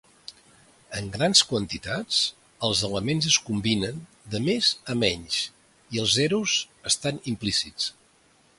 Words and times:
En 0.99 1.09
grans 1.17 1.41
quantitats, 1.49 2.21
els 2.69 2.81
elements 2.87 3.27
es 3.33 3.37
combinen 3.49 3.99
de 4.35 4.43
més 4.47 4.71
a 4.95 4.95
menys 5.05 5.39
i 5.97 6.03
els 6.05 6.17
zeros 6.21 6.57
estan 6.93 7.21
implícits. 7.35 7.91